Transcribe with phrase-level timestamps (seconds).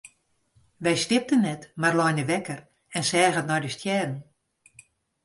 [0.83, 2.59] Wy sliepten net mar leine wekker
[2.97, 4.19] en seagen nei de stjerren.